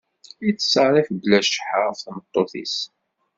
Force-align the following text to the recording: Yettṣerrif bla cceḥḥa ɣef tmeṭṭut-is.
Yettṣerrif 0.45 1.07
bla 1.21 1.39
cceḥḥa 1.45 1.79
ɣef 1.87 1.99
tmeṭṭut-is. 2.01 2.77